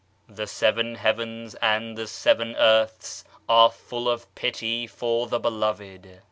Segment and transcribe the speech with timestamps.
[0.27, 6.19] "The seven heavens and the seven earths arc full of pity for the Beloved."